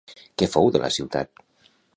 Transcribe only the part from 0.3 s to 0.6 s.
Què